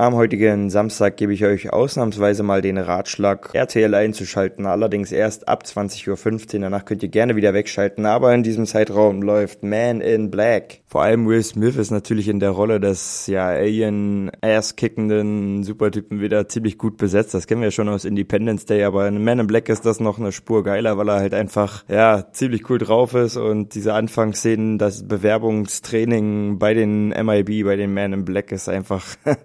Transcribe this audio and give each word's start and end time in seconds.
Am 0.00 0.14
heutigen 0.14 0.70
Samstag 0.70 1.18
gebe 1.18 1.34
ich 1.34 1.44
euch 1.44 1.74
ausnahmsweise 1.74 2.42
mal 2.42 2.62
den 2.62 2.78
Ratschlag, 2.78 3.50
RTL 3.52 3.94
einzuschalten, 3.94 4.64
allerdings 4.64 5.12
erst 5.12 5.46
ab 5.46 5.64
20.15 5.66 6.54
Uhr. 6.54 6.60
Danach 6.62 6.86
könnt 6.86 7.02
ihr 7.02 7.10
gerne 7.10 7.36
wieder 7.36 7.52
wegschalten, 7.52 8.06
aber 8.06 8.32
in 8.32 8.42
diesem 8.42 8.64
Zeitraum 8.64 9.20
läuft 9.20 9.62
Man 9.62 10.00
in 10.00 10.30
Black. 10.30 10.80
Vor 10.86 11.02
allem 11.02 11.28
Will 11.28 11.42
Smith 11.42 11.76
ist 11.76 11.90
natürlich 11.90 12.28
in 12.28 12.40
der 12.40 12.48
Rolle 12.48 12.80
des 12.80 13.26
ja 13.26 13.48
Alien-Ass-kickenden 13.48 15.64
Supertypen 15.64 16.22
wieder 16.22 16.48
ziemlich 16.48 16.78
gut 16.78 16.96
besetzt. 16.96 17.34
Das 17.34 17.46
kennen 17.46 17.60
wir 17.60 17.70
schon 17.70 17.90
aus 17.90 18.06
Independence 18.06 18.64
Day, 18.64 18.84
aber 18.84 19.06
in 19.06 19.22
Man 19.22 19.40
in 19.40 19.48
Black 19.48 19.68
ist 19.68 19.84
das 19.84 20.00
noch 20.00 20.18
eine 20.18 20.32
Spur 20.32 20.64
geiler, 20.64 20.96
weil 20.96 21.10
er 21.10 21.16
halt 21.16 21.34
einfach 21.34 21.84
ja 21.88 22.24
ziemlich 22.32 22.70
cool 22.70 22.78
drauf 22.78 23.12
ist 23.12 23.36
und 23.36 23.74
diese 23.74 23.92
Anfangsszenen, 23.92 24.78
das 24.78 25.06
Bewerbungstraining 25.06 26.58
bei 26.58 26.72
den 26.72 27.08
MIB, 27.08 27.66
bei 27.66 27.76
den 27.76 27.92
Man 27.92 28.14
in 28.14 28.24
Black 28.24 28.50
ist 28.50 28.70
einfach 28.70 29.04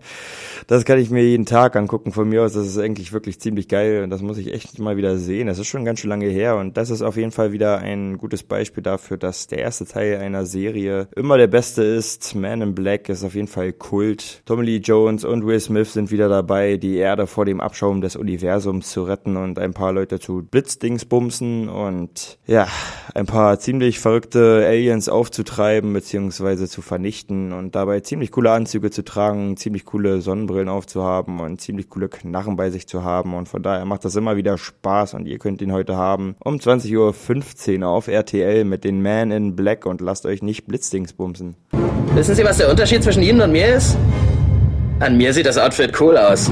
das 0.68 0.86
kann 0.86 1.00
ich 1.00 1.10
mir 1.10 1.24
jeden 1.24 1.46
Tag 1.46 1.76
angucken 1.76 2.12
von 2.12 2.28
mir 2.28 2.44
aus. 2.44 2.54
Das 2.54 2.68
ist 2.68 2.78
eigentlich 2.78 3.14
wirklich 3.14 3.40
ziemlich 3.40 3.68
geil 3.68 4.04
und 4.04 4.10
das 4.10 4.22
muss 4.22 4.38
ich 4.38 4.54
echt 4.54 4.80
mal 4.80 4.98
wieder 4.98 5.18
sehen. 5.18 5.48
Das 5.48 5.60
ist 5.60 5.68
schon 5.68 5.86
ganz 5.86 6.00
schön 6.00 6.10
lange 6.10 6.28
her 6.28 6.58
und 6.58 6.78
das 6.78 6.90
ist 6.90 7.02
auf 7.02 7.18
jeden 7.18 7.32
Fall 7.32 7.52
wieder 7.52 7.80
ein 7.80 8.18
gutes 8.18 8.44
Beispiel 8.44 8.84
dafür, 8.84 9.18
dass 9.18 9.48
der 9.48 9.60
erste 9.60 9.86
Teil 9.86 10.18
einer 10.18 10.46
Serie 10.46 11.08
immer 11.16 11.38
der 11.38 11.48
beste 11.48 11.84
ist. 11.84 12.36
Man 12.36 12.62
in 12.62 12.76
Black 12.76 13.10
ist 13.10 13.24
auf 13.24 13.36
jeden 13.36 13.48
Fall 13.48 13.74
Kult. 13.74 14.42
Tommy 14.46 14.66
Lee 14.66 14.78
Jones 14.78 15.24
und 15.24 15.46
Will 15.46 15.60
Smith 15.60 15.94
sind 15.94 16.12
wieder 16.12 16.30
dabei, 16.30 16.78
die 16.78 16.98
Erde 16.98 17.28
vor 17.28 17.46
dem 17.46 17.62
Abschaum 17.62 18.02
des 18.02 18.16
Universums 18.16 18.92
zu 18.92 19.04
retten 19.04 19.38
und 19.38 19.60
ein 19.60 19.74
paar 19.74 19.94
Leute 19.94 20.20
zu 20.20 20.44
Blitzdingsbumsen 20.44 21.70
und 21.70 22.38
ja, 22.48 22.68
ein 23.14 23.26
paar 23.26 23.60
ziemlich 23.60 24.00
verrückte 24.00 24.66
Aliens 24.66 25.10
aufzutreiben 25.10 25.94
bzw. 25.94 26.68
zu 26.68 26.82
vernichten 26.82 27.54
und 27.54 27.76
dabei 27.76 28.02
ziemlich 28.02 28.32
coole 28.32 28.52
Anzüge 28.52 28.92
zu 28.92 29.04
tragen, 29.04 29.58
ziemlich 29.58 29.86
coole 29.86 30.22
Sonnen 30.22 30.35
Sonnenbrillen 30.36 30.68
aufzuhaben 30.68 31.40
und 31.40 31.62
ziemlich 31.62 31.90
coole 31.90 32.10
Knarren 32.10 32.58
bei 32.58 32.70
sich 32.70 32.88
zu 32.88 33.04
haben. 33.04 33.34
Und 33.34 33.48
von 33.48 33.64
daher 33.64 33.86
macht 33.86 34.04
das 34.04 34.16
immer 34.16 34.36
wieder 34.36 34.58
Spaß 34.58 35.14
und 35.14 35.28
ihr 35.28 35.40
könnt 35.40 35.62
ihn 35.62 35.72
heute 35.72 35.96
haben 35.96 36.36
um 36.44 36.58
20.15 36.58 37.82
Uhr 37.82 37.88
auf 37.88 38.08
RTL 38.10 38.66
mit 38.66 38.84
den 38.84 39.02
Man 39.02 39.32
in 39.32 39.56
Black 39.56 39.86
und 39.86 40.02
lasst 40.02 40.26
euch 40.26 40.42
nicht 40.42 40.68
Blitzdings 40.68 41.14
bumsen. 41.14 41.56
Wissen 42.14 42.36
Sie, 42.36 42.44
was 42.44 42.58
der 42.58 42.70
Unterschied 42.70 43.04
zwischen 43.04 43.24
Ihnen 43.24 43.42
und 43.42 43.52
mir 43.52 43.76
ist? 43.76 43.98
An 45.00 45.18
mir 45.18 45.34
sieht 45.34 45.46
das 45.46 45.58
Outfit 45.58 46.00
cool 46.00 46.18
aus. 46.18 46.52